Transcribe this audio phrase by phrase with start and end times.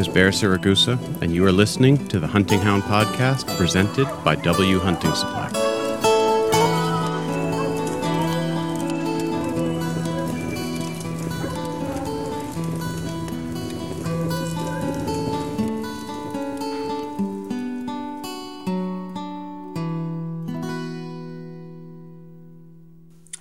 [0.00, 4.34] name is Bear Siragusa, and you are listening to the Hunting Hound Podcast presented by
[4.36, 5.50] W Hunting Supply.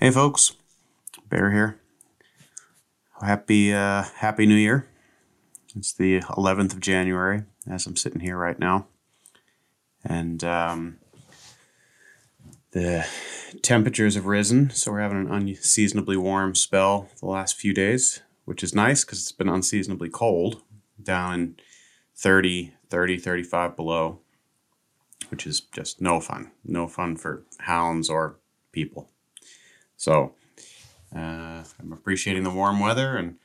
[0.01, 0.53] Hey folks,
[1.29, 1.79] Bear here.
[3.21, 4.89] Happy uh, Happy New Year.
[5.79, 8.87] It's the 11th of January as I'm sitting here right now.
[10.03, 10.97] And um,
[12.71, 13.07] the
[13.61, 18.61] temperatures have risen, so we're having an unseasonably warm spell the last few days, which
[18.61, 20.63] is nice because it's been unseasonably cold,
[21.01, 21.55] down
[22.13, 24.19] 30, 30, 35 below,
[25.29, 26.51] which is just no fun.
[26.65, 28.35] No fun for hounds or
[28.73, 29.11] people.
[29.95, 30.35] So
[31.15, 33.37] uh, I'm appreciating the warm weather and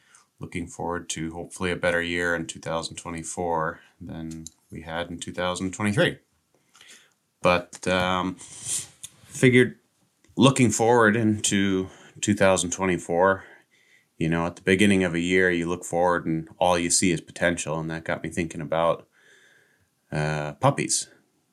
[0.44, 6.18] looking forward to hopefully a better year in 2024 than we had in 2023.
[7.40, 9.78] But um, figured
[10.36, 11.88] looking forward into
[12.20, 13.44] 2024,
[14.18, 17.10] you know, at the beginning of a year, you look forward and all you see
[17.10, 17.80] is potential.
[17.80, 19.08] And that got me thinking about
[20.12, 21.08] uh, puppies.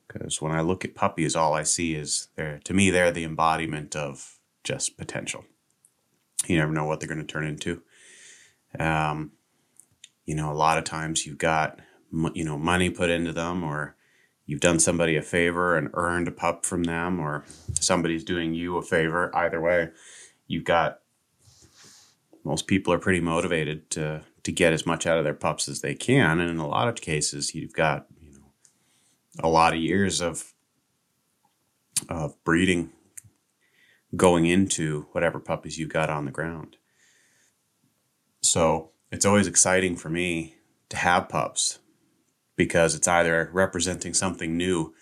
[0.05, 3.23] Because when I look at puppies, all I see is they're, to me, they're the
[3.23, 5.45] embodiment of just potential.
[6.45, 7.83] You never know what they're going to turn into.
[8.79, 9.31] Um,
[10.25, 11.79] you know, a lot of times you've got
[12.33, 13.95] you know money put into them, or
[14.45, 18.77] you've done somebody a favor and earned a pup from them, or somebody's doing you
[18.77, 19.35] a favor.
[19.35, 19.89] Either way,
[20.47, 20.99] you've got
[22.43, 25.81] most people are pretty motivated to to get as much out of their pups as
[25.81, 28.53] they can, and in a lot of cases, you've got you know
[29.39, 30.53] a lot of years of
[32.09, 32.91] of breeding
[34.15, 36.77] going into whatever puppies you've got on the ground.
[38.41, 40.55] So it's always exciting for me
[40.89, 41.79] to have pups
[42.55, 44.93] because it's either representing something new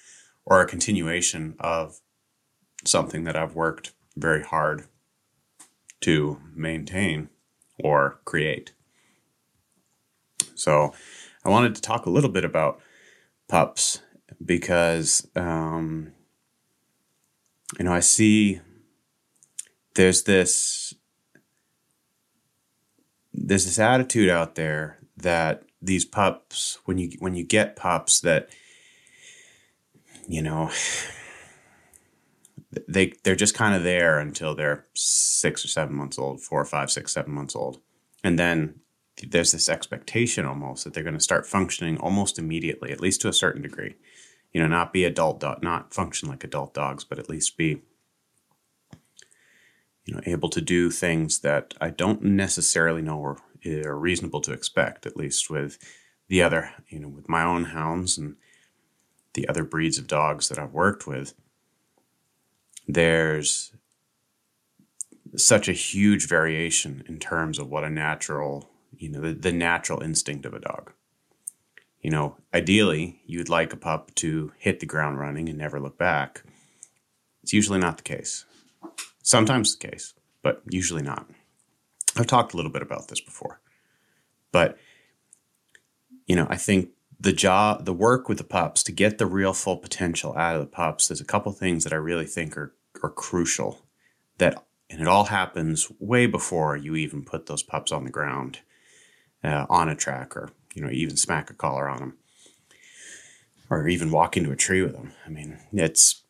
[0.46, 2.00] or a continuation of
[2.86, 4.86] something that I've worked very hard
[6.02, 7.30] to maintain
[7.84, 8.74] or create.
[10.56, 10.94] So
[11.44, 12.82] I wanted to talk a little bit about
[13.48, 14.02] pups
[14.44, 16.14] because, um,
[17.78, 18.62] you know, I see
[19.96, 20.94] there's this
[23.48, 28.50] there's this attitude out there that these pups when you when you get pups that
[30.28, 30.70] you know
[32.88, 36.66] they they're just kind of there until they're six or seven months old four or
[36.66, 37.80] five six seven months old.
[38.24, 38.76] And then
[39.28, 43.30] there's this expectation almost that they're going to start functioning almost immediately at least to
[43.30, 43.96] a certain degree.
[44.54, 47.82] You know not be adult dog not function like adult dogs but at least be
[50.10, 53.38] you know, able to do things that I don't necessarily know are,
[53.86, 55.78] are reasonable to expect, at least with
[56.30, 58.36] the other, you know, with my own hounds and
[59.36, 61.36] the other breeds of dogs that I've worked with.
[62.88, 63.72] There's
[65.36, 68.68] such a huge variation in terms of what a natural,
[68.98, 70.92] you know, the, the natural instinct of a dog.
[72.02, 76.00] You know, ideally, you'd like a pup to hit the ground running and never look
[76.00, 76.42] back.
[77.44, 78.46] It's usually not the case.
[79.30, 81.30] Sometimes the case, but usually not.
[82.18, 83.62] I've talked a little bit about this before.
[84.52, 84.80] But
[86.26, 89.54] you know, I think the job the work with the pups to get the real
[89.54, 92.74] full potential out of the pups, there's a couple things that I really think are
[93.04, 93.86] are crucial
[94.40, 98.62] that and it all happens way before you even put those pups on the ground
[99.44, 102.18] uh, on a track or you know even smack a collar on them
[103.70, 106.24] or even walk into a tree with them i mean it's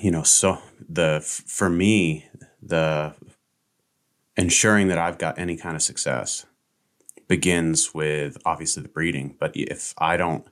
[0.00, 0.58] you know, so
[0.88, 2.26] the for me,
[2.62, 3.14] the
[4.36, 6.46] ensuring that I've got any kind of success
[7.26, 9.36] begins with obviously the breeding.
[9.38, 10.46] But if I don't,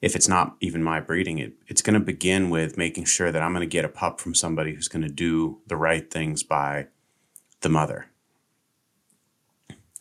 [0.00, 3.42] if it's not even my breeding, it, it's going to begin with making sure that
[3.42, 6.42] I'm going to get a pup from somebody who's going to do the right things
[6.42, 6.88] by
[7.60, 8.06] the mother.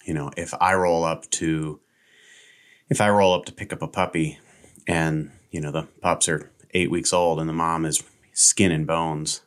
[0.06, 1.80] You know, if I roll up to,
[2.89, 4.39] if I roll up to pick up a puppy
[4.88, 8.01] and, you know, the pups are eight weeks old and the mom is
[8.33, 9.42] skin and bones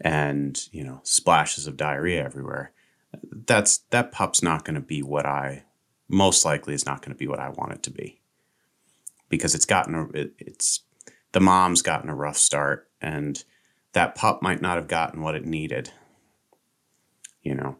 [0.00, 2.72] and you know splashes of diarrhea everywhere
[3.46, 5.64] that's that pup's not going to be what i
[6.08, 8.20] most likely is not going to be what i want it to be.
[9.28, 10.82] Because it's gotten a it, it's
[11.32, 13.42] the mom's gotten a rough start and
[13.92, 15.90] that pup might not have gotten what it needed.
[17.42, 17.76] You know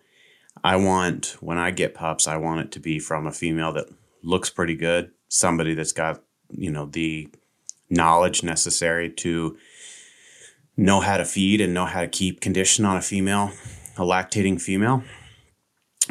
[0.63, 3.89] i want when i get pups i want it to be from a female that
[4.23, 7.29] looks pretty good somebody that's got you know the
[7.91, 9.57] knowledge necessary to
[10.77, 13.53] know how to feed and know how to keep condition on a female,
[13.97, 15.03] a lactating female,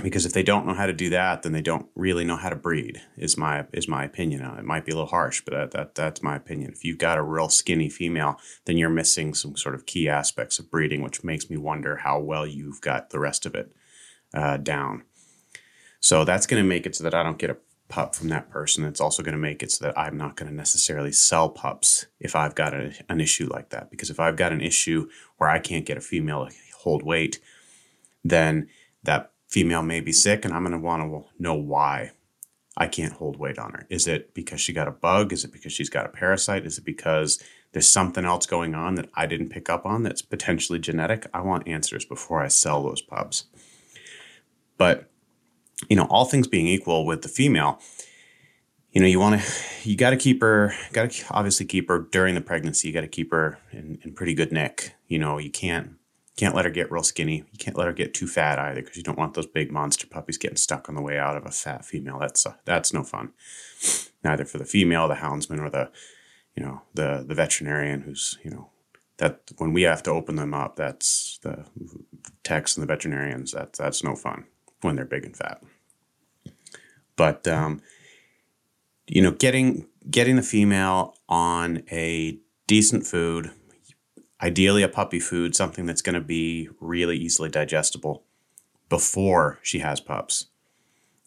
[0.03, 2.49] because if they don't know how to do that, then they don't really know how
[2.49, 3.01] to breed.
[3.17, 4.41] Is my is my opinion.
[4.41, 6.71] It might be a little harsh, but that, that that's my opinion.
[6.71, 10.59] If you've got a real skinny female, then you're missing some sort of key aspects
[10.59, 13.71] of breeding, which makes me wonder how well you've got the rest of it
[14.33, 15.03] uh, down.
[16.01, 18.49] So that's going to make it so that I don't get a pup from that
[18.49, 18.83] person.
[18.83, 22.07] It's also going to make it so that I'm not going to necessarily sell pups
[22.19, 23.91] if I've got a, an issue like that.
[23.91, 27.39] Because if I've got an issue where I can't get a female to hold weight,
[28.23, 28.67] then
[29.03, 32.11] that female may be sick and I'm going to want to know why
[32.77, 33.85] I can't hold weight on her.
[33.89, 35.31] Is it because she got a bug?
[35.31, 36.65] Is it because she's got a parasite?
[36.65, 37.41] Is it because
[37.71, 41.27] there's something else going on that I didn't pick up on that's potentially genetic?
[41.33, 43.45] I want answers before I sell those pups.
[44.77, 45.09] But
[45.89, 47.79] you know, all things being equal with the female,
[48.91, 49.47] you know, you want to,
[49.83, 52.87] you got to keep her, got to obviously keep her during the pregnancy.
[52.87, 54.95] You got to keep her in, in pretty good nick.
[55.07, 55.95] You know, you can't,
[56.37, 57.37] can't let her get real skinny.
[57.51, 60.07] You can't let her get too fat either because you don't want those big monster
[60.07, 62.19] puppies getting stuck on the way out of a fat female.
[62.19, 63.31] That's uh, that's no fun,
[64.23, 65.89] neither for the female, the houndsman, or the,
[66.55, 68.69] you know, the the veterinarian who's you know
[69.17, 71.65] that when we have to open them up, that's the
[72.43, 73.53] techs and the veterinarians.
[73.53, 74.45] That that's no fun
[74.85, 75.61] when they're big and fat.
[77.15, 77.81] But um,
[79.07, 83.51] you know, getting getting the female on a decent food,
[84.41, 88.23] ideally a puppy food, something that's going to be really easily digestible
[88.89, 90.47] before she has pups.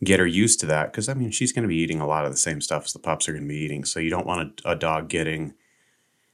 [0.04, 2.24] Get her used to that because I mean she's going to be eating a lot
[2.24, 3.84] of the same stuff as the pups are going to be eating.
[3.84, 5.54] So you don't want a, a dog getting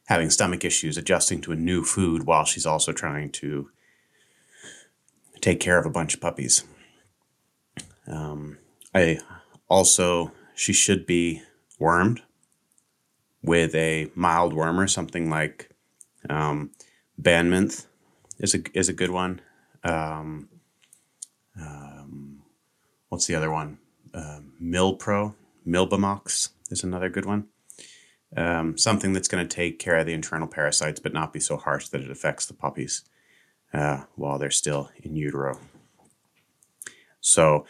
[0.07, 3.71] having stomach issues adjusting to a new food while she's also trying to
[5.41, 6.65] take care of a bunch of puppies.
[8.07, 8.59] Um,
[8.95, 9.19] I
[9.69, 11.43] also, she should be
[11.79, 12.23] wormed
[13.43, 15.71] with a mild wormer, something like
[16.31, 16.71] um,
[17.21, 17.87] Banminth
[18.39, 19.41] is a is a good one.
[19.83, 20.49] Um,
[21.61, 22.43] um,
[23.09, 23.79] what's the other one?
[24.13, 25.35] Uh, Milpro,
[25.67, 27.47] Milbemax is another good one.
[28.37, 31.57] Um, something that's going to take care of the internal parasites, but not be so
[31.57, 33.05] harsh that it affects the puppies
[33.73, 35.61] uh, while they're still in utero.
[37.21, 37.67] So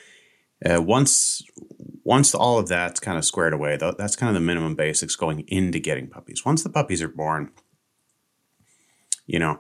[0.69, 1.43] uh, once
[2.05, 5.17] once all of that's kind of squared away, though, that's kind of the minimum basics
[5.17, 6.45] going into getting puppies.
[6.45, 7.51] Once the puppies are born,
[9.27, 9.59] you know,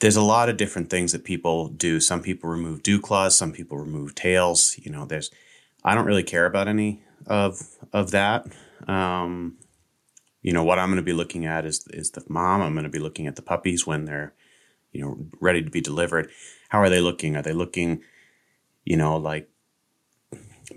[0.00, 1.98] there's a lot of different things that people do.
[2.00, 4.78] Some people remove dew claws, some people remove tails.
[4.78, 5.30] You know, there's
[5.84, 7.60] I don't really care about any of
[7.92, 8.46] of that.
[8.86, 9.58] Um,
[10.42, 12.62] you know, what I'm going to be looking at is is the mom.
[12.62, 14.32] I'm going to be looking at the puppies when they're,
[14.92, 16.30] you know, ready to be delivered.
[16.68, 17.34] How are they looking?
[17.34, 18.02] Are they looking,
[18.88, 19.50] you know, like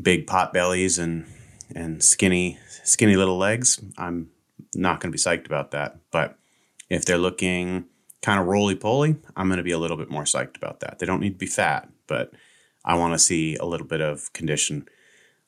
[0.02, 1.26] big pot bellies and
[1.74, 4.30] and skinny skinny little legs, I'm
[4.76, 5.98] not going to be psyched about that.
[6.12, 6.38] But
[6.90, 7.86] if they're looking
[8.22, 11.00] kind of roly poly, I'm going to be a little bit more psyched about that.
[11.00, 12.34] They don't need to be fat, but
[12.84, 14.90] I want to see a little bit of condition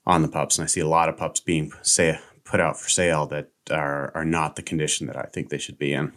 [0.06, 2.88] on the pups, and I see a lot of pups being say put out for
[2.88, 6.14] sale that are are not the condition that I think they should be in.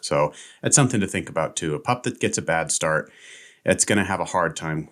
[0.00, 1.74] So that's something to think about too.
[1.74, 3.10] A pup that gets a bad start
[3.64, 4.88] it's going to have a hard time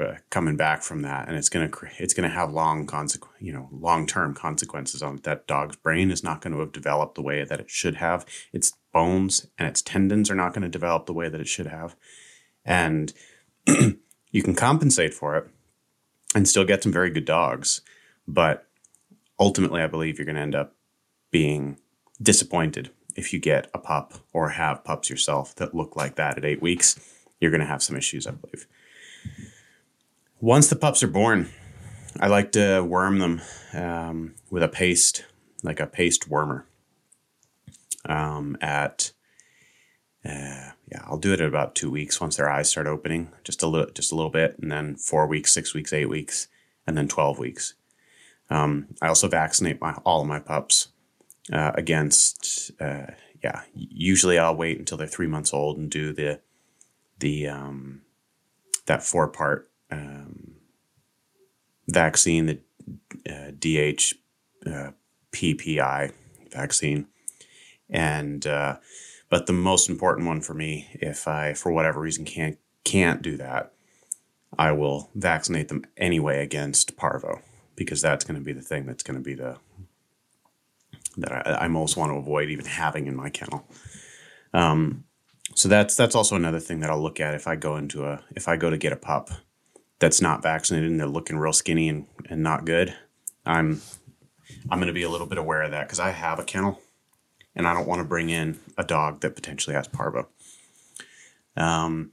[0.00, 3.28] uh, coming back from that and it's going to it's going to have long consequ-
[3.38, 5.22] you know long-term consequences on it.
[5.24, 8.24] that dog's brain is not going to have developed the way that it should have
[8.52, 11.66] its bones and its tendons are not going to develop the way that it should
[11.66, 11.96] have
[12.64, 13.12] and
[13.66, 15.46] you can compensate for it
[16.34, 17.82] and still get some very good dogs
[18.26, 18.66] but
[19.38, 20.74] ultimately i believe you're going to end up
[21.30, 21.78] being
[22.22, 26.44] disappointed if you get a pup or have pups yourself that look like that at
[26.44, 26.98] eight weeks
[27.44, 28.66] you're going to have some issues, I believe.
[30.40, 31.50] Once the pups are born,
[32.18, 33.42] I like to worm them
[33.74, 35.26] um, with a paste,
[35.62, 36.64] like a paste wormer.
[38.06, 39.12] Um, at
[40.24, 43.62] uh, yeah, I'll do it at about two weeks once their eyes start opening, just
[43.62, 46.48] a little, just a little bit, and then four weeks, six weeks, eight weeks,
[46.86, 47.74] and then twelve weeks.
[48.48, 50.88] Um, I also vaccinate my all of my pups
[51.52, 52.70] uh, against.
[52.80, 53.08] Uh,
[53.42, 56.40] yeah, usually I'll wait until they're three months old and do the
[57.24, 58.02] the um,
[58.84, 60.56] that four part um,
[61.88, 62.60] vaccine, the
[63.26, 63.50] uh,
[64.70, 66.08] uh,
[66.52, 67.06] vaccine,
[67.88, 68.76] and uh,
[69.30, 73.38] but the most important one for me, if I for whatever reason can't can't do
[73.38, 73.72] that,
[74.58, 77.40] I will vaccinate them anyway against parvo
[77.74, 79.56] because that's going to be the thing that's going to be the
[81.16, 83.66] that I, I, most want to avoid even having in my kennel.
[84.52, 85.04] Um,
[85.54, 88.22] so that's that's also another thing that I'll look at if I go into a
[88.34, 89.30] if I go to get a pup
[89.98, 92.94] that's not vaccinated and they're looking real skinny and, and not good.
[93.46, 93.80] I'm
[94.70, 96.80] I'm going to be a little bit aware of that because I have a kennel
[97.54, 100.28] and I don't want to bring in a dog that potentially has parvo.
[101.56, 102.12] Um,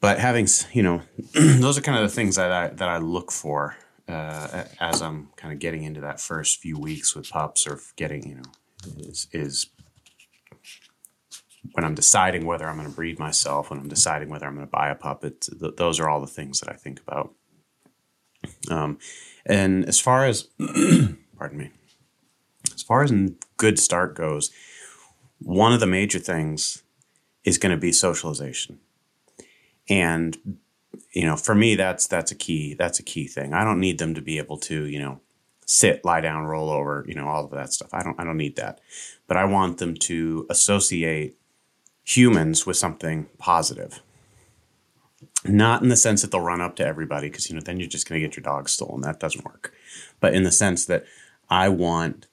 [0.00, 1.02] but having you know,
[1.34, 3.76] those are kind of the things that I that I look for
[4.08, 8.26] uh, as I'm kind of getting into that first few weeks with pups or getting
[8.28, 8.42] you know
[8.98, 9.66] is is
[11.72, 14.66] when I'm deciding whether I'm going to breed myself, when I'm deciding whether I'm going
[14.66, 17.34] to buy a pup, th- those are all the things that I think about.
[18.70, 18.98] Um,
[19.44, 20.42] and as far as,
[21.38, 21.70] pardon me,
[22.74, 24.50] as far as a good start goes,
[25.38, 26.82] one of the major things
[27.44, 28.80] is going to be socialization.
[29.88, 30.58] And
[31.12, 32.74] you know, for me, that's that's a key.
[32.74, 33.54] That's a key thing.
[33.54, 35.20] I don't need them to be able to, you know,
[35.66, 37.88] sit, lie down, roll over, you know, all of that stuff.
[37.92, 38.80] I don't I don't need that.
[39.26, 41.38] But I want them to associate
[42.06, 44.00] humans with something positive.
[45.44, 47.88] Not in the sense that they'll run up to everybody, because you know, then you're
[47.88, 49.02] just gonna get your dog stolen.
[49.02, 49.74] That doesn't work.
[50.20, 51.04] But in the sense that
[51.50, 52.26] I want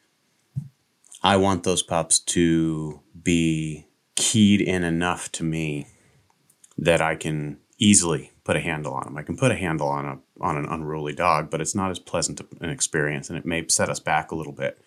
[1.26, 5.88] I want those pups to be keyed in enough to me
[6.78, 9.18] that I can easily put a handle on them.
[9.18, 12.00] I can put a handle on a on an unruly dog, but it's not as
[12.00, 14.84] pleasant an experience, and it may set us back a little bit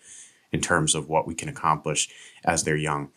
[0.51, 2.09] in terms of what we can accomplish
[2.45, 3.09] as they're young,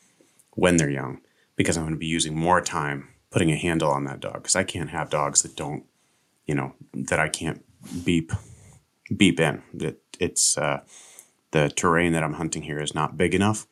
[0.55, 1.21] when they're young,
[1.61, 4.57] because I'm going to be using more time putting a handle on that dog because
[4.57, 5.85] I can't have dogs that don't,
[6.47, 7.63] you know, that I can't
[8.03, 8.33] beep
[9.15, 9.63] beep in.
[9.75, 10.81] It, it's uh,
[11.51, 13.67] the terrain that I'm hunting here is not big enough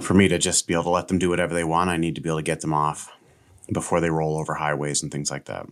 [0.00, 1.90] for me to just be able to let them do whatever they want.
[1.90, 3.10] I need to be able to get them off
[3.72, 5.66] before they roll over highways and things like that.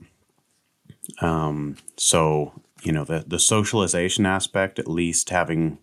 [1.21, 5.79] Um, so you know the the socialization aspect, at least having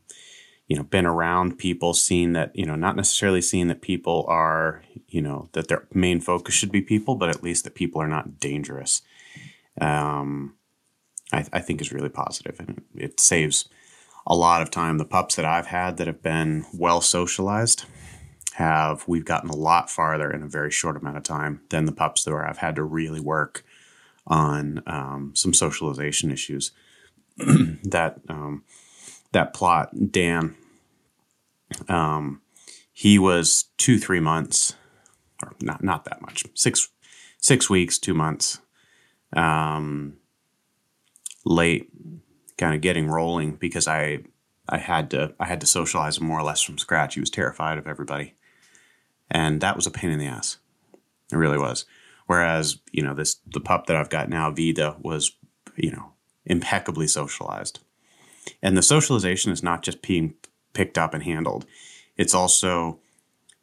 [0.67, 4.83] you know been around people, seeing that you know not necessarily seeing that people are
[5.07, 8.07] you know that their main focus should be people, but at least that people are
[8.07, 9.01] not dangerous.
[9.79, 10.55] Um,
[11.31, 13.67] I, I think is really positive, and it, saves
[14.25, 14.97] a lot of time.
[14.97, 17.85] The pups that I've had that have been well socialized
[18.53, 21.91] have we've gotten a lot farther in a very short amount of time than the
[21.91, 23.65] pups that I've had to really work
[24.27, 26.71] on um, some socialization issues.
[27.37, 28.63] that um,
[29.33, 30.55] that Plott, Dan,
[31.87, 32.41] um,
[32.91, 34.75] he was two three months,
[35.43, 36.89] or not not that much six
[37.37, 38.59] six weeks two months,
[39.33, 40.15] um,
[41.45, 41.89] late,
[42.57, 44.19] kind of getting rolling because I
[44.67, 47.15] I had to I had to socialize him more or less from scratch.
[47.15, 48.35] He was terrified of everybody
[49.33, 50.57] and that was a pain in the ass.
[51.31, 51.85] It really was.
[52.27, 55.35] Whereas you know this the pup that I've got now, Vida, was
[55.75, 56.13] you know
[56.45, 57.79] impeccably socialized,
[58.61, 60.35] and the socialization is not just being
[60.73, 61.65] picked up and handled;
[62.17, 62.99] it's also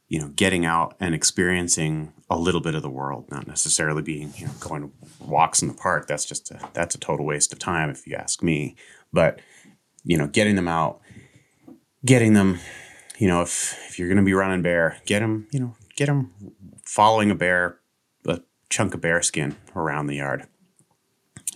[0.09, 4.33] you know getting out and experiencing a little bit of the world, not necessarily being
[4.37, 6.07] you know going walks in the park.
[6.07, 8.77] That's just a, that's a total waste of time if you ask me.
[9.13, 9.41] But
[10.05, 11.01] you know, getting them out,
[12.05, 12.61] getting them
[13.21, 16.07] you know, if if you're going to be running bear, get them, you know, get
[16.07, 16.33] them
[16.85, 17.79] following a bear,
[18.27, 20.47] a chunk of bear skin around the yard.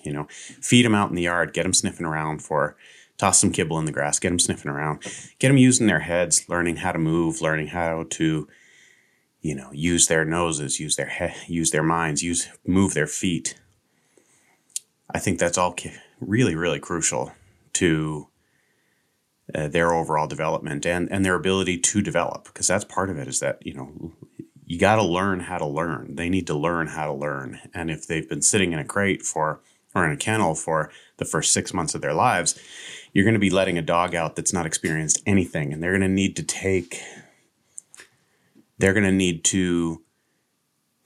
[0.04, 2.76] You know, feed them out in the yard, get them sniffing around for,
[3.18, 5.02] toss some kibble in the grass, get them sniffing around,
[5.38, 8.48] get them using their heads, learning how to move, learning how to,
[9.40, 13.58] you know, use their noses, use their he- use their minds, use move their feet.
[15.10, 15.76] I think that's all
[16.20, 17.32] really, really crucial
[17.74, 18.28] to
[19.54, 23.28] uh, their overall development and and their ability to develop because that's part of it
[23.28, 24.12] is that you know
[24.64, 27.90] you got to learn how to learn they need to learn how to learn and
[27.90, 29.60] if they've been sitting in a crate for
[29.94, 32.58] or in a kennel for the first six months of their lives
[33.14, 36.02] you're going to be letting a dog out that's not experienced anything and they're going
[36.02, 37.00] to need to take
[38.78, 40.02] they're going to need to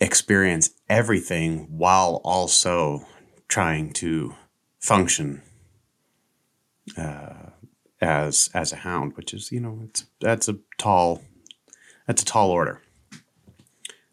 [0.01, 3.07] experience everything while also
[3.49, 4.35] trying to
[4.79, 5.43] function
[6.97, 7.51] uh,
[8.01, 11.23] as as a hound, which is you know it's that's a tall
[12.07, 12.81] that's a tall order.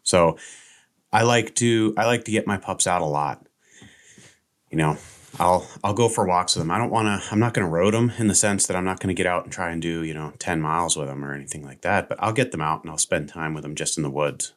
[0.02, 0.38] So
[1.12, 3.46] I like to I like to get my pups out a lot.
[4.70, 4.98] You know,
[5.38, 6.70] I'll I'll go for walks with them.
[6.70, 7.28] I don't want to.
[7.30, 9.26] I'm not going to road them in the sense that I'm not going to get
[9.26, 12.08] out and try and do you know ten miles with them or anything like that.
[12.08, 14.54] But I'll get them out and I'll spend time with them just in the woods.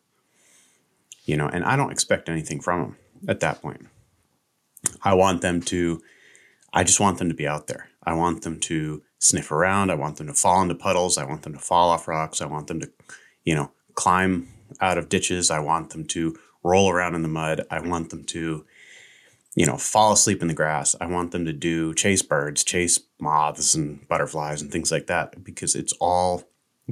[1.25, 3.87] You know, and I don't expect anything from them at that point.
[5.03, 6.01] I want them to.
[6.73, 7.89] I just want them to be out there.
[8.03, 9.91] I want them to sniff around.
[9.91, 11.17] I want them to fall into puddles.
[11.17, 12.41] I want them to fall off rocks.
[12.41, 12.89] I want them to,
[13.43, 14.47] you know, climb
[14.79, 15.51] out of ditches.
[15.51, 17.65] I want them to roll around in the mud.
[17.69, 18.65] I want them to,
[19.59, 20.95] you know, fall asleep in the grass.
[21.01, 25.43] I want them to do chase birds, chase moths and butterflies and things like that
[25.43, 26.43] because it's all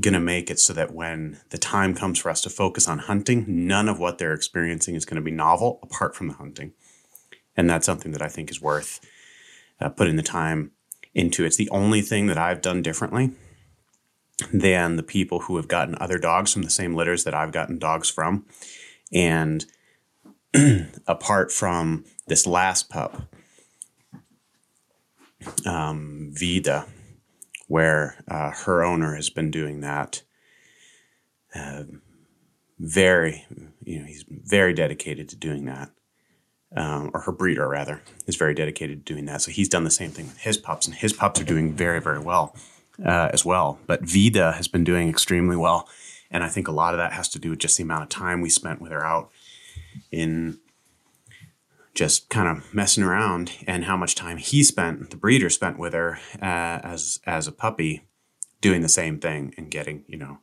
[0.01, 2.99] going to make it so that when the time comes for us to focus on
[2.99, 6.73] hunting, none of what they're experiencing is going to be novel apart from the hunting.
[7.55, 8.99] And that's something that I think is worth
[9.79, 10.71] uh, putting the time
[11.15, 11.45] into.
[11.45, 13.31] It's the only thing that I've done differently
[14.51, 17.79] than the people who have gotten other dogs from the same litters that I've gotten
[17.79, 18.45] dogs from.
[19.13, 19.65] And
[21.07, 23.21] apart from this last pup,
[25.65, 26.85] um, Vida,
[27.67, 30.23] where uh, her owner has been doing that.
[31.53, 31.83] Uh,
[32.79, 33.45] very,
[33.83, 35.91] you know, he's very dedicated to doing that.
[36.75, 39.41] Um, or her breeder rather is very dedicated to doing that.
[39.41, 42.01] So he's done the same thing with his pups, and his pups are doing very,
[42.01, 42.55] very well
[43.03, 43.79] uh, as well.
[43.87, 45.87] But Vida has been doing extremely well,
[46.29, 48.09] and I think a lot of that has to do with just the amount of
[48.09, 49.31] time we spent with her out
[50.11, 50.59] in
[51.93, 55.93] just kind of messing around, and how much time he spent, the breeder spent with
[55.93, 58.07] her uh, as as a puppy,
[58.61, 60.39] doing the same thing and getting you know.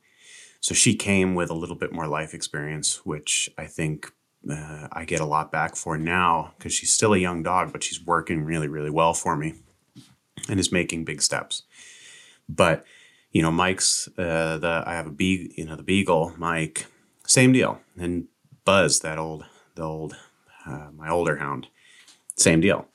[0.61, 4.11] So she came with a little bit more life experience, which I think
[4.51, 7.83] uh, I get a lot back for now because she's still a young dog, but
[7.83, 9.55] she's working really, really well for me
[10.49, 11.63] and is making big steps.
[12.49, 12.85] But
[13.31, 16.87] you know, Mike's uh, the I have a beagle, you know, the beagle, Mike,
[17.27, 18.29] same deal, and
[18.65, 19.45] Buzz, that old,
[19.75, 20.17] the old,
[20.67, 21.69] uh, my older hound,
[22.37, 22.89] same deal,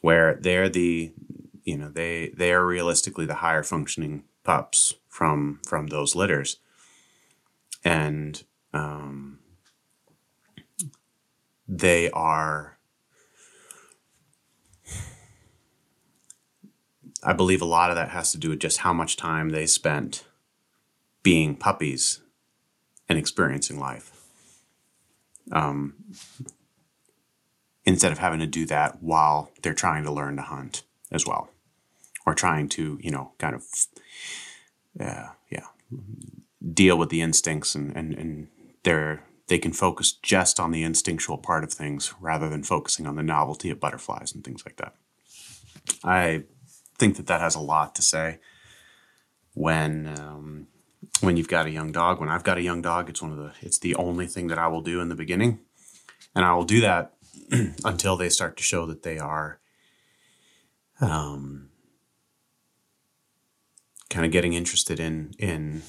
[0.00, 1.12] where they're the,
[1.64, 6.56] you know, they they are realistically the higher functioning pups from from those litters,
[7.84, 8.42] and
[8.72, 9.38] um,
[11.68, 12.78] they are
[17.22, 19.66] I believe a lot of that has to do with just how much time they
[19.66, 20.24] spent
[21.22, 22.22] being puppies
[23.08, 24.19] and experiencing life.
[25.52, 25.94] Um,
[27.84, 31.50] instead of having to do that while they're trying to learn to hunt as well,
[32.26, 33.64] or trying to, you know, kind of,
[35.00, 35.66] uh, yeah,
[36.72, 38.48] deal with the instincts and, and, and
[38.84, 43.16] they're, they can focus just on the instinctual part of things rather than focusing on
[43.16, 44.94] the novelty of butterflies and things like that.
[46.04, 46.44] I
[46.98, 48.38] think that that has a lot to say
[49.54, 50.68] when um,
[51.20, 52.20] when you've got a young dog.
[52.20, 54.58] When I've got a young dog, it's one of the it's the only thing that
[54.58, 55.60] I will do in the beginning,
[56.34, 57.14] and I will do that
[57.84, 59.60] until they start to show that they are
[61.00, 61.70] um,
[64.08, 65.82] kind of getting interested in in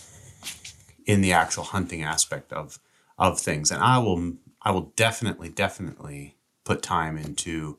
[1.06, 2.80] in the actual hunting aspect of
[3.18, 3.72] of things.
[3.72, 7.78] And I will I will definitely definitely put time into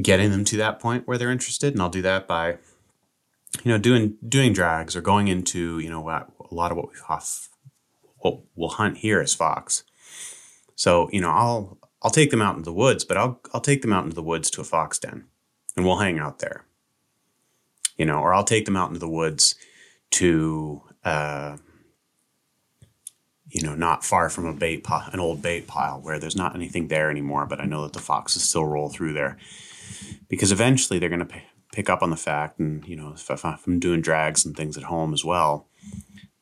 [0.00, 2.58] getting them to that point where they're interested and i'll do that by
[3.62, 6.96] you know doing doing drags or going into you know a lot of what we
[8.18, 9.84] what we'll hunt here is fox.
[10.74, 13.82] So you know i'll i'll take them out into the woods but i'll i'll take
[13.82, 15.24] them out into the woods to a fox den
[15.76, 16.64] and we'll hang out there.
[17.96, 19.54] You know or i'll take them out into the woods
[20.12, 21.56] to uh
[23.56, 26.88] you know, not far from a bait an old bait pile where there's not anything
[26.88, 29.38] there anymore, but I know that the foxes still roll through there
[30.28, 31.42] because eventually they're going to p-
[31.76, 34.78] pick up on the fact, and you know, if, if I'm doing drags and things
[34.78, 35.68] at home as well,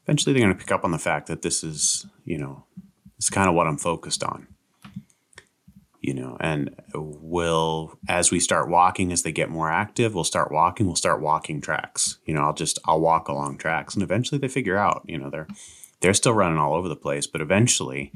[0.04, 2.62] eventually they're going to pick up on the fact that this is, you know,
[3.16, 4.46] it's kind of what I'm focused on.
[6.00, 10.52] You know, and we'll as we start walking, as they get more active, we'll start
[10.52, 10.86] walking.
[10.86, 12.18] We'll start walking tracks.
[12.26, 15.02] You know, I'll just I'll walk along tracks, and eventually they figure out.
[15.06, 15.48] You know, they're
[16.00, 18.12] they're still running all over the place, but eventually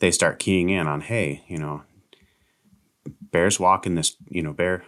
[0.00, 1.84] they start keying in on, hey, you know,
[3.30, 4.84] Bear's walking this, you know, Bear.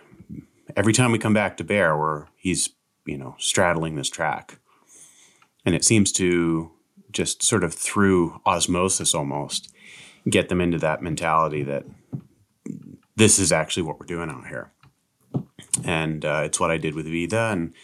[0.76, 2.70] Every time we come back to Bear, where he's,
[3.04, 4.58] you know, straddling this track,
[5.64, 6.70] and it seems to
[7.10, 9.72] just sort of through osmosis almost
[10.28, 11.84] get them into that mentality that
[13.16, 14.72] this is actually what we're doing out here.
[15.84, 17.74] And uh, it's what I did with Vida, and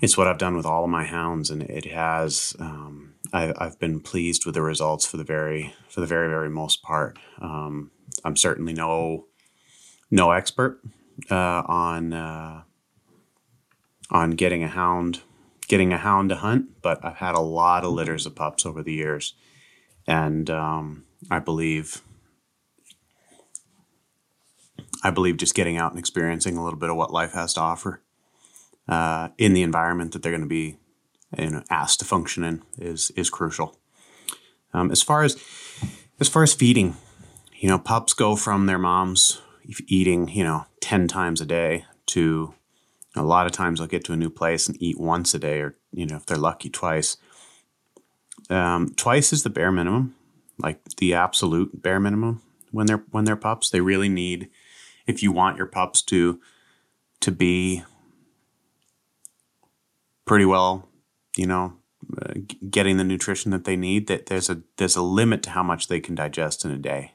[0.00, 2.56] it's what I've done with all of my hounds, and it has.
[2.58, 6.50] Um, I, I've been pleased with the results for the very, for the very, very
[6.50, 7.18] most part.
[7.40, 7.90] Um,
[8.24, 9.26] I'm certainly no
[10.10, 10.80] no expert
[11.30, 12.62] uh, on uh,
[14.10, 15.22] on getting a hound
[15.66, 18.82] getting a hound to hunt, but I've had a lot of litters of pups over
[18.82, 19.34] the years,
[20.06, 22.02] and um, I believe
[25.02, 27.60] I believe just getting out and experiencing a little bit of what life has to
[27.60, 28.02] offer
[28.88, 30.78] uh, in the environment that they're going to be
[31.38, 33.78] you know, asked to function in is is crucial.
[34.72, 35.36] Um, as far as
[36.20, 36.96] as far as feeding,
[37.54, 39.40] you know, pups go from their moms
[39.86, 42.54] eating, you know, 10 times a day to
[43.16, 45.60] a lot of times I'll get to a new place and eat once a day
[45.60, 47.16] or, you know, if they're lucky, twice.
[48.50, 50.14] Um, twice is the bare minimum,
[50.58, 53.70] like the absolute bare minimum when they're when they're pups.
[53.70, 54.50] They really need
[55.06, 56.40] if you want your pups to
[57.20, 57.84] to be
[60.26, 60.88] pretty well,
[61.36, 61.74] you know,
[62.20, 62.34] uh,
[62.68, 65.88] getting the nutrition that they need that there's a there's a limit to how much
[65.88, 67.13] they can digest in a day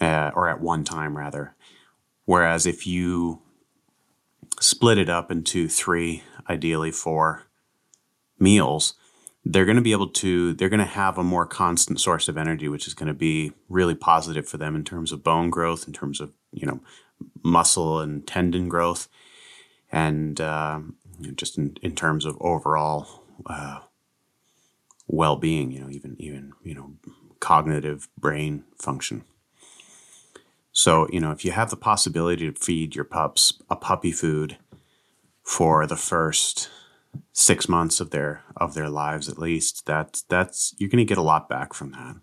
[0.00, 1.54] uh, or at one time rather.
[2.24, 3.42] Whereas if you
[4.60, 7.44] split it up into three, ideally four
[8.38, 8.94] meals,
[9.44, 12.36] they're going to be able to they're going to have a more constant source of
[12.36, 15.86] energy which is going to be really positive for them in terms of bone growth
[15.86, 16.80] in terms of you know
[17.42, 19.08] muscle and tendon growth
[19.90, 20.80] and uh,
[21.34, 23.80] just in, in terms of overall uh,
[25.06, 26.92] well-being you know even even you know
[27.40, 29.24] cognitive brain function
[30.78, 34.58] so you know if you have the possibility to feed your pups a puppy food
[35.42, 36.70] for the first
[37.32, 41.18] six months of their of their lives at least that's that's you're going to get
[41.18, 42.16] a lot back from that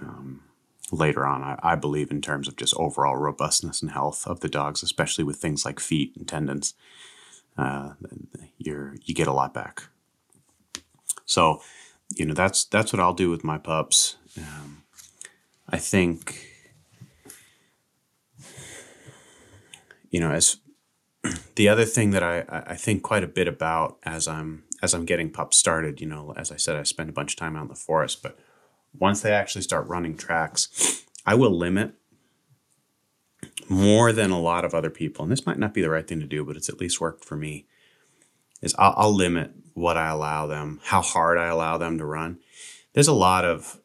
[0.00, 0.42] um,
[0.90, 4.48] later on I, I, believe in terms of just overall robustness and health of the
[4.48, 6.74] dogs especially with things like feet and tendons
[7.56, 7.92] uh,
[8.58, 9.84] you're you get a lot back.
[11.24, 11.60] So
[12.10, 14.16] you know that's that's what i'll do with my pups.
[14.36, 14.82] Um,
[15.68, 16.51] i think
[20.12, 20.58] you know as
[21.56, 25.04] the other thing that I, I think quite a bit about as I'm as I'm
[25.04, 27.62] getting pups started, you know, as I said, I spend a bunch of time out
[27.62, 28.36] in the forest, but
[28.98, 31.94] once they actually start running tracks, I will limit
[33.68, 35.22] more than a lot of other people.
[35.22, 37.24] And this might not be the right thing to do, but it's at least worked
[37.24, 37.66] for me.
[38.60, 42.38] Is I'll, I'll limit what I allow them, how hard I allow them to run.
[42.92, 43.80] There's a lot of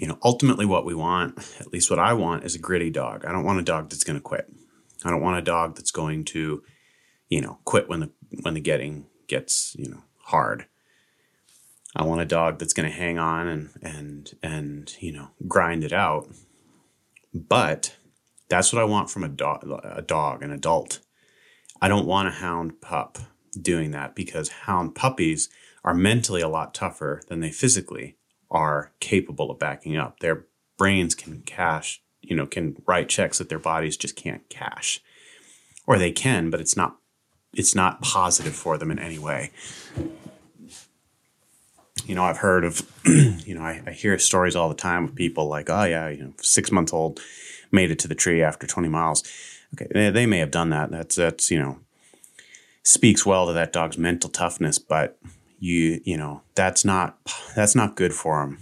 [0.00, 3.26] you know, ultimately what we want, at least what I want, is a gritty dog.
[3.26, 4.50] I don't want a dog that's going to quit.
[5.04, 6.62] I don't want a dog that's going to,
[7.28, 8.10] you know, quit when the
[8.40, 10.64] when the getting gets, you know, hard.
[11.94, 15.84] I want a dog that's going to hang on and and and you know grind
[15.84, 16.30] it out.
[17.34, 17.94] But
[18.48, 21.00] that's what I want from a dog, a dog, an adult.
[21.82, 23.18] I don't want a hound pup
[23.60, 25.50] doing that because hound puppies
[25.84, 28.16] are mentally a lot tougher than they physically
[28.50, 30.20] are capable of backing up.
[30.20, 35.00] Their brains can cash, you know, can write checks that their bodies just can't cash.
[35.86, 36.96] Or they can, but it's not
[37.52, 39.50] it's not positive for them in any way.
[42.06, 45.14] You know, I've heard of, you know, I, I hear stories all the time of
[45.14, 47.20] people like, oh yeah, you know, six month old
[47.72, 49.22] made it to the tree after 20 miles.
[49.74, 50.90] Okay, they, they may have done that.
[50.90, 51.78] That's that's you know
[52.82, 55.18] speaks well to that dog's mental toughness, but
[55.60, 57.18] you you know that's not
[57.54, 58.58] that's not good for them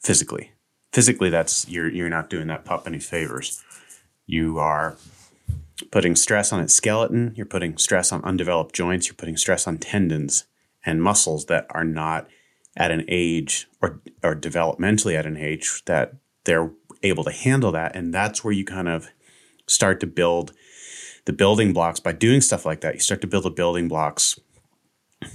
[0.00, 0.52] physically.
[0.92, 3.62] Physically that's you're you're not doing that pup any favors.
[4.26, 4.96] You are
[5.90, 9.78] putting stress on its skeleton you're putting stress on undeveloped joints you're putting stress on
[9.78, 10.44] tendons
[10.86, 12.28] and muscles that are not
[12.76, 16.70] at an age or or developmentally at an age that they're
[17.02, 19.08] able to handle that and that's where you kind of
[19.66, 20.52] start to build
[21.24, 22.00] the building blocks.
[22.00, 24.38] By doing stuff like that you start to build the building blocks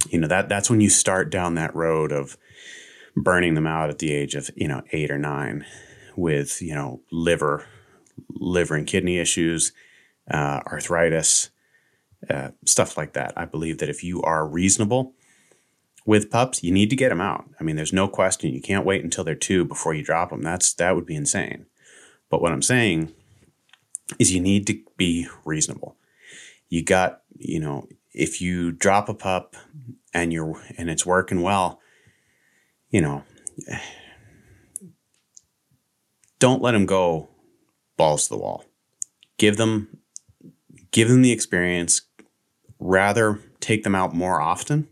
[0.08, 2.36] you know that that's when you start down that road of
[3.16, 5.64] burning them out at the age of you know eight or nine
[6.16, 7.66] with you know liver
[8.30, 9.72] liver and kidney issues
[10.30, 11.50] uh, arthritis
[12.28, 13.32] uh, stuff like that.
[13.36, 15.14] I believe that if you are reasonable
[16.04, 17.48] with pups you need to get them out.
[17.60, 18.52] I mean there's no question.
[18.52, 21.66] You can't wait until they're two before you drop them that's that would be insane.
[22.30, 23.12] But what i'm saying
[24.18, 25.96] is you need to be reasonable.
[26.68, 29.54] You got you know if you drop a pup
[30.12, 31.80] and you're and it's working well,
[32.90, 33.22] you know,
[36.40, 37.28] don't let them go
[37.96, 38.64] balls to the wall.
[39.38, 40.00] Give them
[40.90, 42.02] give them the experience.
[42.80, 44.88] Rather take them out more often.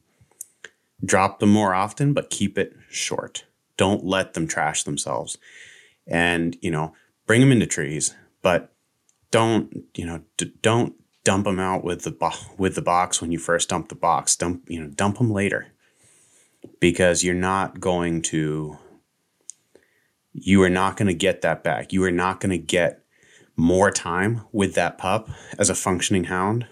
[1.05, 3.45] Drop them more often, but keep it short.
[3.77, 5.37] Don't let them trash themselves.
[6.07, 6.95] And, you know,
[7.27, 8.73] bring them into trees, but
[9.31, 10.95] don't, you know, d- don't
[11.27, 14.37] dump them out with the bo- with the box when you first dump the box.
[14.37, 15.73] Dump you know dump them later
[16.79, 18.79] because you're not going to
[20.33, 21.93] you are not going to get that back.
[21.93, 23.03] You are not going to get
[23.57, 26.67] more time with that pup as a functioning hound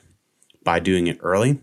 [0.63, 1.61] by doing it early.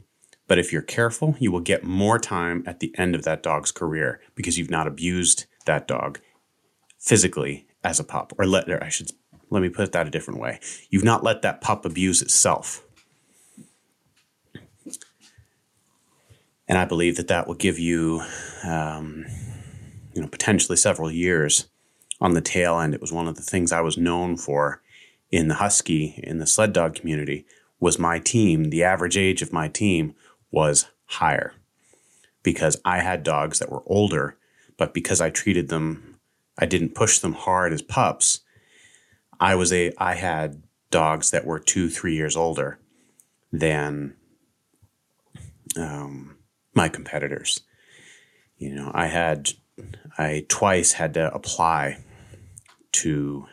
[0.48, 3.72] But if you're careful, you will get more time at the end of that dog's
[3.72, 6.20] career because you've not abused that dog
[7.00, 9.12] physically as a pup, or let I should
[9.52, 10.60] let me put that a different way.
[10.90, 12.84] You've not let that pup abuse itself.
[16.68, 18.24] And I believe that that will give you,
[18.64, 19.26] um,
[20.14, 21.68] you know, potentially several years
[22.22, 22.94] on the tail end.
[22.94, 24.82] It was one of the things I was known for
[25.32, 27.46] in the husky, in the sled dog community,
[27.82, 28.70] was my team.
[28.70, 30.16] The average age of my team
[30.50, 31.54] was higher
[32.42, 34.38] because I had dogs that were older,
[34.78, 36.20] but because I treated them,
[36.58, 38.42] I didn't push them hard as pups
[39.42, 42.78] I was a I had dogs that were two three years older
[43.52, 44.16] than
[45.76, 46.38] um,
[46.76, 47.62] my competitors.
[48.58, 49.50] You know, I had
[50.18, 52.04] I twice had to apply
[52.92, 53.48] to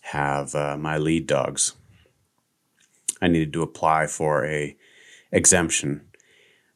[0.00, 1.74] have uh, my lead dogs.
[3.20, 4.74] I needed to apply for a
[5.30, 6.08] exemption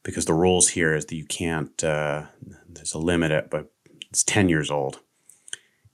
[0.02, 1.82] because the rules here is that you can't.
[1.82, 2.24] Uh,
[2.68, 3.72] there's a limit at, but
[4.10, 5.00] it's ten years old.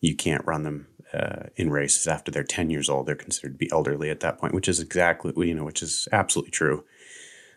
[0.00, 3.06] You can't run them uh, in races after they're ten years old.
[3.06, 6.08] They're considered to be elderly at that point, which is exactly you know, which is
[6.12, 6.84] absolutely true.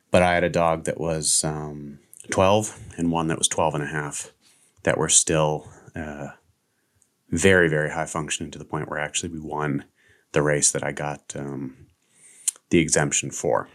[0.09, 3.83] But I had a dog that was um, twelve and one that was 12 and
[3.83, 4.31] a half
[4.83, 6.29] that were still uh,
[7.29, 9.85] very very high functioning to the point where actually we won
[10.31, 11.87] the race that I got um,
[12.69, 13.69] the exemption for.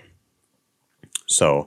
[1.27, 1.67] So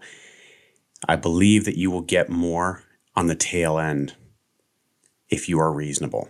[1.08, 2.84] I believe that you will get more
[3.16, 4.16] on the tail end
[5.30, 6.30] if you are reasonable.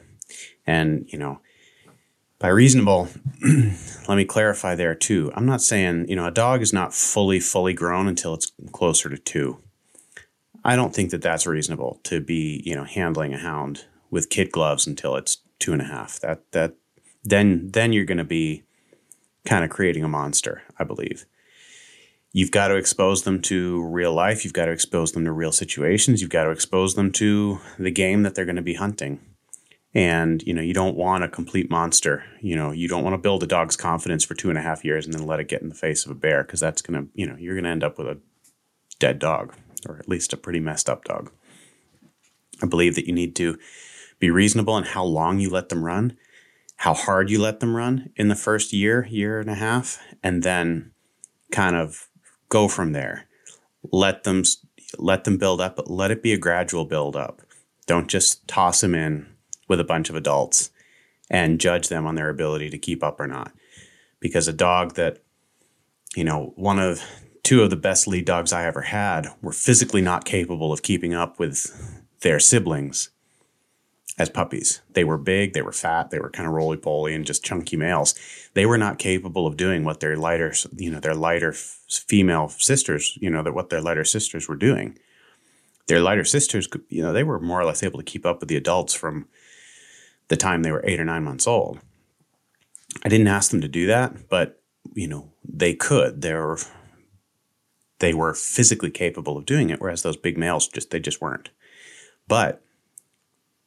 [0.68, 1.42] And, you know,
[2.40, 3.10] by reasonable,
[4.08, 5.32] let me clarify there too.
[5.36, 9.10] I'm not saying, you know, a dog is not fully, fully grown until it's closer
[9.10, 9.60] to two.
[10.64, 14.52] I don't think that that's reasonable to be, you know, handling a hound with kid
[14.52, 16.20] gloves until it's two and a half.
[16.22, 16.76] That, that,
[17.24, 18.64] then, then you're going to be
[19.46, 21.26] kind of creating a monster, I believe.
[22.32, 24.44] You've got to expose them to real life.
[24.44, 26.22] You've got to expose them to real situations.
[26.22, 29.20] You've got to expose them to the game that they're going to be hunting.
[29.96, 32.24] And, you know, you don't want a complete monster.
[32.42, 34.86] You know, you don't want to build a dog's confidence for two and a half
[34.86, 37.02] years and then let it get in the face of a bear because that's going
[37.02, 38.20] to, you know, you're going to end up with a
[39.00, 39.56] dead dog
[39.88, 41.32] or at least a pretty messed up dog.
[42.62, 43.58] I believe that you need to
[44.20, 46.18] be reasonable in how long you let them run
[46.80, 50.44] how hard you let them run in the first year, year and a half, and
[50.44, 50.92] then
[51.52, 52.08] kind of
[52.48, 53.28] go from there.
[53.92, 54.44] Let them
[54.98, 57.42] let them build up, but let it be a gradual build up.
[57.86, 59.28] Don't just toss them in
[59.70, 60.72] with a bunch of adults
[61.30, 63.54] and judge them on their ability to keep up or not.
[64.20, 65.20] Because a dog that,
[66.16, 67.02] you know, one of
[67.44, 71.14] two of the best lead dogs I ever had were physically not capable of keeping
[71.14, 73.12] up with their siblings
[74.18, 74.82] as puppies.
[74.92, 77.78] They were big, they were fat, they were kind of roly poly and just chunky
[77.78, 78.14] males.
[78.54, 83.18] They were not capable of doing what their lighter, you know, their lighter female sisters,
[83.22, 84.98] you know, that what their lighter sisters were doing.
[85.88, 88.50] Their lighter sisters, you know, they were more or less able to keep up with
[88.50, 89.28] the adults from
[90.30, 91.80] the time they were eight or nine months old.
[93.04, 94.62] I didn't ask them to do that, but
[94.94, 96.22] you know, they could.
[96.22, 96.58] They were
[98.00, 101.50] they were physically capable of doing it, whereas those big males just they just weren't.
[102.28, 102.64] But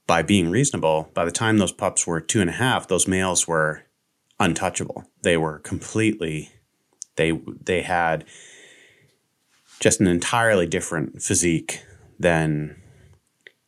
[0.07, 3.47] by being reasonable, by the time those pups were two and a half, those males
[3.47, 3.85] were
[4.41, 5.05] untouchable.
[5.23, 6.51] They were completely
[7.17, 8.25] they they had
[9.81, 11.85] just an entirely different physique
[12.19, 12.77] than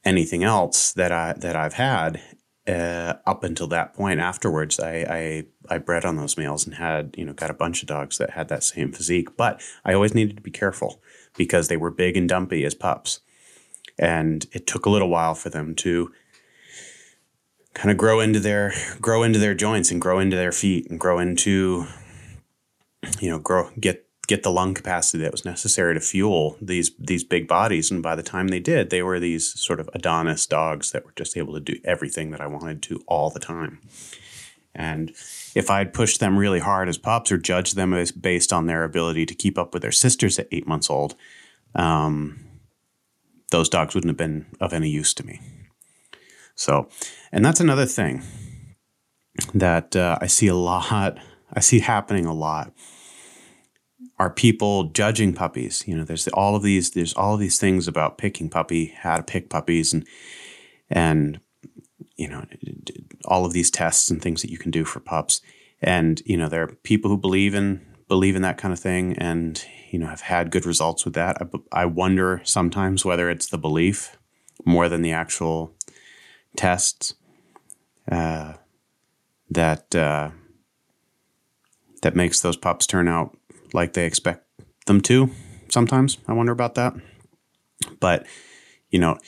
[0.05, 2.21] anything else that I that I've had
[2.66, 4.20] uh, up until that point.
[4.20, 4.94] Afterwards, I,
[5.68, 8.18] I I bred on those males and had you know got a bunch of dogs
[8.18, 9.37] that had that same physique.
[9.37, 11.03] But I always needed to be careful
[11.37, 13.20] because they were big and dumpy as pups,
[13.98, 16.12] and it took a little while for them to
[17.74, 20.98] kind of grow into their grow into their joints and grow into their feet and
[20.98, 21.87] grow into
[23.20, 27.25] you know grow get get the lung capacity that was necessary to fuel these these
[27.25, 27.91] big bodies.
[27.91, 31.15] And by the time they did they were these sort of adonis dogs that were
[31.17, 33.81] just able to do everything that I wanted to all the time.
[34.75, 35.11] And
[35.55, 38.83] if I'd pushed them really hard as pups or judged them as based on their
[38.83, 41.15] ability to keep up with their sisters at eight months old
[41.75, 42.45] um,
[43.51, 45.41] those dogs wouldn't have been of any use to me.
[46.55, 46.89] So,
[47.33, 48.23] and that's another thing
[49.53, 51.19] that uh, I see a lot,
[51.53, 52.73] I see happening a lot
[54.18, 55.85] are people judging puppies.
[55.87, 59.16] You know, there's all of these, there's all of these things about picking puppy, how
[59.16, 60.07] to pick puppies, and
[60.90, 61.40] and
[62.16, 62.44] you know,
[63.24, 65.40] all of these tests and things that you can do for pups.
[65.83, 69.14] And you know, there are people who believe in believe in that kind of thing,
[69.18, 71.38] and you know, have had good results with that.
[71.40, 74.16] I, I wonder sometimes whether it's the belief
[74.64, 75.74] more than the actual
[76.57, 77.14] tests
[78.11, 78.55] uh,
[79.50, 80.31] that uh,
[82.03, 83.37] that makes those pups turn out
[83.75, 84.47] like they expect
[84.87, 85.31] them to.
[85.69, 86.95] Sometimes I wonder about that,
[88.01, 88.27] but
[88.91, 89.19] you know,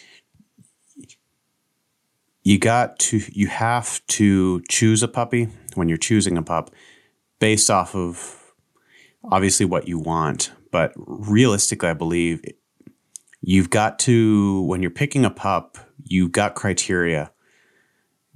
[2.42, 6.70] you got to you have to choose a puppy when you're choosing a pup
[7.40, 8.54] based off of
[9.24, 12.42] obviously what you want, but realistically, I believe
[13.42, 15.78] you've got to when you're picking a pup
[16.08, 17.32] you've got criteria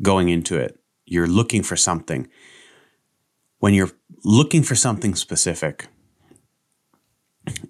[0.02, 0.78] going into it.
[1.06, 2.28] You're looking for something.
[3.58, 3.90] When you're
[4.24, 5.88] looking for something specific,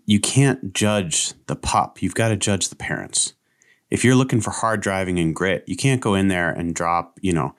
[0.07, 2.03] you can't judge the pup.
[2.03, 3.35] You've got to judge the parents.
[3.91, 7.19] If you're looking for hard driving and grit, you can't go in there and drop,
[7.23, 7.55] you know,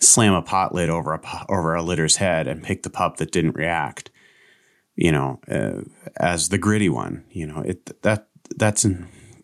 [0.00, 3.30] slam a pot lid over a over a litter's head and pick the pup that
[3.30, 4.10] didn't react,
[4.96, 5.82] you know, uh,
[6.16, 7.24] as the gritty one.
[7.30, 8.86] You know, it that that's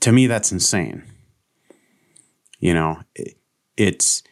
[0.00, 1.04] to me that's insane.
[2.58, 3.36] You know, it,
[3.76, 4.24] it's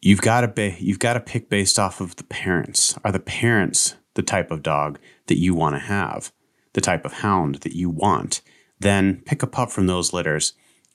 [0.00, 2.98] you've got to be you've got to pick based off of the parents.
[3.04, 6.32] Are the parents the type of dog that you want to have?
[6.74, 8.40] The type of hound that you want?
[8.82, 10.52] then pick a pup from those litters.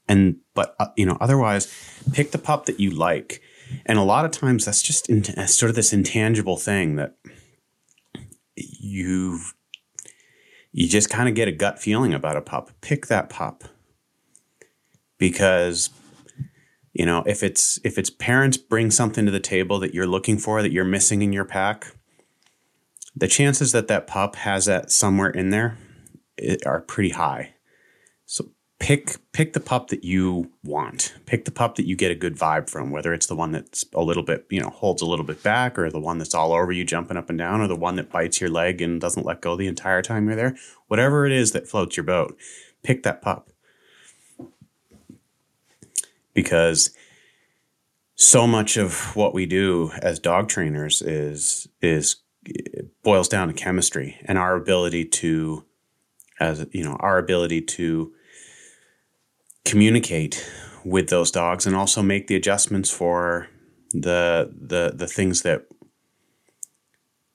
[0.07, 1.73] And, but, uh, you know, otherwise,
[2.13, 3.41] pick the pup that you like.
[3.85, 7.15] And a lot of times that's just in, sort of this intangible thing that
[8.55, 9.53] you've,
[10.71, 12.71] you just kind of get a gut feeling about a pup.
[12.81, 13.65] Pick that pup
[15.17, 15.89] because
[16.93, 20.37] you know if it's if its parents bring something to the table that you're looking
[20.37, 21.91] for that you're missing in your pack
[23.19, 25.77] the chances that that pup has that somewhere in there
[26.65, 27.55] are pretty high.
[28.25, 31.15] So pick pick the pup that you want.
[31.25, 33.85] Pick the pup that you get a good vibe from whether it's the one that's
[33.95, 36.53] a little bit you know holds a little bit back or the one that's all
[36.53, 39.25] over you jumping up and down or the one that bites your leg and doesn't
[39.25, 40.55] let go the entire time you're there.
[40.87, 42.37] Whatever it is that floats your boat
[42.83, 43.49] pick that pup.
[46.35, 46.91] Because
[48.13, 52.17] so much of what we do as dog trainers is is
[53.03, 55.65] boils down to chemistry and our ability to
[56.39, 58.13] as you know our ability to
[59.65, 60.49] communicate
[60.85, 63.47] with those dogs and also make the adjustments for
[63.91, 65.65] the the the things that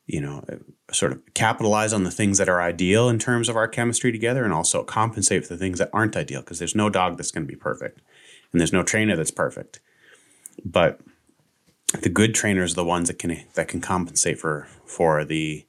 [0.06, 0.44] you know
[0.90, 4.44] sort of capitalize on the things that are ideal in terms of our chemistry together
[4.44, 7.46] and also compensate for the things that aren't ideal because there's no dog that's going
[7.46, 8.00] to be perfect
[8.52, 9.80] and there's no trainer that's perfect.
[10.64, 11.00] But
[12.00, 15.66] the good trainers are the ones that can that can compensate for for the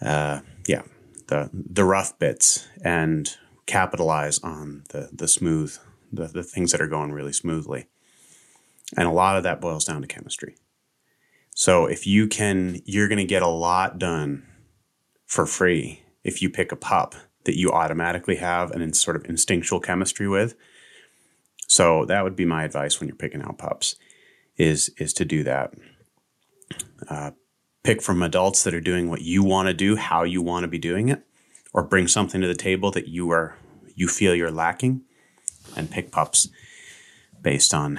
[0.00, 0.82] uh, yeah
[1.28, 5.76] the the rough bits and capitalize on the the smooth
[6.12, 7.86] the, the things that are going really smoothly.
[8.96, 10.56] And a lot of that boils down to chemistry.
[11.54, 14.46] So if you can you're going to get a lot done
[15.26, 19.80] for free if you pick a pup that you automatically have an sort of instinctual
[19.80, 20.54] chemistry with.
[21.66, 23.96] So that would be my advice when you're picking out pups,
[24.58, 25.72] is is to do that.
[27.08, 27.30] Uh,
[27.84, 30.68] pick from adults that are doing what you want to do, how you want to
[30.68, 31.22] be doing it,
[31.72, 33.56] or bring something to the table that you are
[33.94, 35.02] you feel you're lacking,
[35.76, 36.48] and pick pups
[37.40, 37.98] based on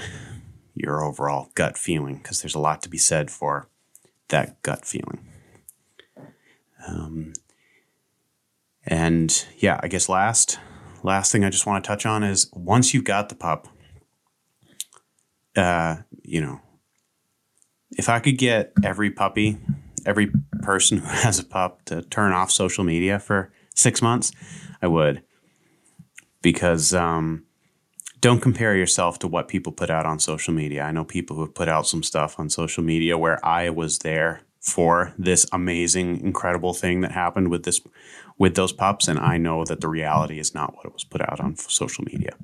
[0.75, 3.67] your overall gut feeling, because there's a lot to be said for
[4.27, 5.25] that gut feeling.
[6.87, 7.33] Um,
[8.85, 10.59] and yeah, I guess last
[11.03, 13.67] last thing I just want to touch on is once you've got the pup,
[15.55, 15.97] uh,
[16.29, 16.61] you know,
[17.91, 19.57] if I could get every puppy,
[20.05, 24.31] every person who has a pup to turn off social media for six months,
[24.81, 25.23] I would.
[26.41, 27.45] Because um,
[28.21, 30.83] don't compare yourself to what people put out on social media.
[30.83, 33.99] I know people who have put out some stuff on social media where I was
[33.99, 37.81] there for this amazing, incredible thing that happened with this
[38.37, 41.21] with those pups, and I know that the reality is not what it was put
[41.21, 42.37] out on social media.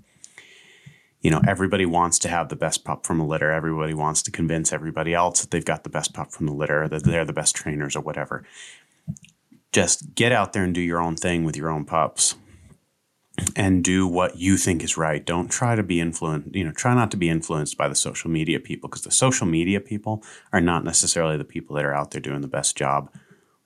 [1.26, 3.50] You know, everybody wants to have the best pup from a litter.
[3.50, 6.88] Everybody wants to convince everybody else that they've got the best pup from the litter,
[6.88, 8.44] that they're the best trainers or whatever.
[9.72, 12.36] Just get out there and do your own thing with your own pups
[13.56, 15.26] and do what you think is right.
[15.26, 18.30] Don't try to be influenced, you know, try not to be influenced by the social
[18.30, 22.12] media people because the social media people are not necessarily the people that are out
[22.12, 23.12] there doing the best job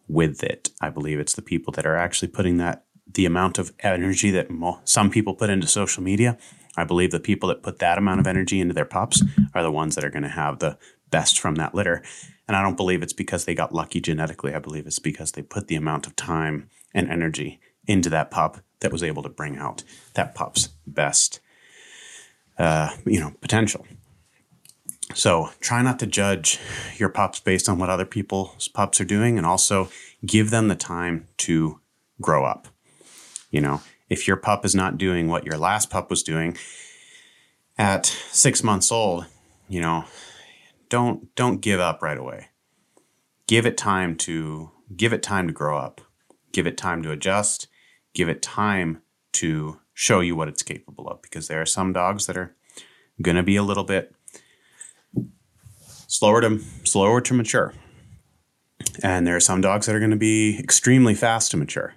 [0.07, 0.69] with it.
[0.79, 4.49] I believe it's the people that are actually putting that the amount of energy that
[4.49, 6.37] mo- some people put into social media.
[6.77, 9.71] I believe the people that put that amount of energy into their pups are the
[9.71, 10.77] ones that are going to have the
[11.09, 12.03] best from that litter.
[12.47, 14.53] And I don't believe it's because they got lucky genetically.
[14.53, 18.59] I believe it's because they put the amount of time and energy into that pup
[18.79, 21.39] that was able to bring out that pup's best,
[22.57, 23.85] uh, you know, potential.
[25.15, 26.59] So try not to judge
[26.97, 29.89] your pups based on what other people's pups are doing, and also
[30.25, 31.79] give them the time to
[32.21, 32.67] grow up.
[33.51, 36.57] You know, if your pup is not doing what your last pup was doing
[37.77, 39.25] at six months old,
[39.67, 40.05] you know,
[40.89, 42.47] don't don't give up right away.
[43.47, 46.01] Give it time to give it time to grow up.
[46.51, 47.67] Give it time to adjust
[48.13, 52.25] give it time to show you what it's capable of because there are some dogs
[52.25, 52.55] that are
[53.21, 54.13] going to be a little bit
[56.07, 57.73] slower to slower to mature
[59.03, 61.93] and there are some dogs that are going to be extremely fast to mature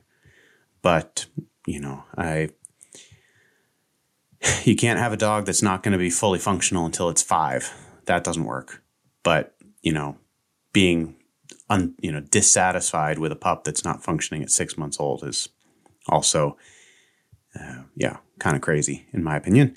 [0.83, 1.27] but
[1.67, 2.49] you know i
[4.65, 7.73] you can't have a dog that's not going to be fully functional until it's 5
[8.07, 8.83] that doesn't work
[9.23, 10.17] but you know
[10.73, 11.17] being
[11.71, 15.49] un, you know dissatisfied with a pup that's not functioning at 6 months old is
[16.09, 16.57] also,
[17.59, 19.77] uh, yeah, kind of crazy in my opinion.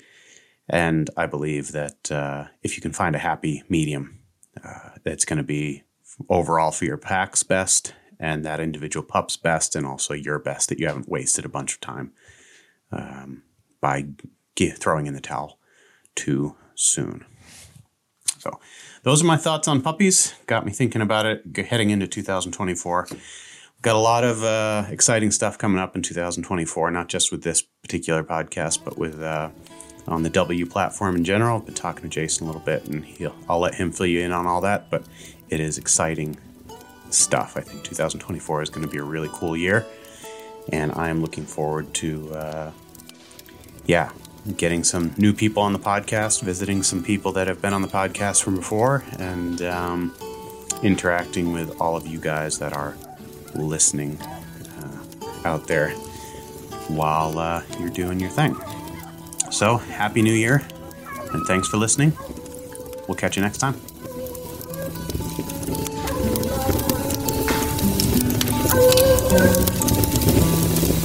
[0.68, 4.18] And I believe that uh, if you can find a happy medium,
[4.62, 5.84] uh, it's going to be
[6.28, 10.78] overall for your pack's best and that individual pup's best, and also your best that
[10.78, 12.12] you haven't wasted a bunch of time
[12.92, 13.42] um,
[13.80, 14.06] by
[14.58, 15.58] throwing in the towel
[16.14, 17.24] too soon.
[18.38, 18.60] So,
[19.02, 20.34] those are my thoughts on puppies.
[20.46, 23.08] Got me thinking about it heading into 2024
[23.82, 27.62] got a lot of uh, exciting stuff coming up in 2024, not just with this
[27.62, 29.50] particular podcast, but with uh,
[30.08, 31.60] on the W platform in general.
[31.60, 33.06] Been talking to Jason a little bit, and
[33.48, 34.90] I'll let him fill you in on all that.
[34.90, 35.04] But
[35.50, 36.36] it is exciting
[37.10, 37.56] stuff.
[37.56, 39.86] I think 2024 is going to be a really cool year,
[40.72, 42.70] and I am looking forward to, uh,
[43.86, 44.10] yeah,
[44.56, 47.88] getting some new people on the podcast, visiting some people that have been on the
[47.88, 50.14] podcast from before, and um,
[50.82, 52.96] interacting with all of you guys that are
[53.54, 54.98] listening uh,
[55.44, 55.90] out there
[56.88, 58.56] while uh, you're doing your thing.
[59.50, 60.62] So, Happy New Year,
[61.32, 62.12] and thanks for listening.
[63.08, 63.85] We'll catch you next time.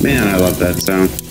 [0.01, 1.30] Man, I love that sound.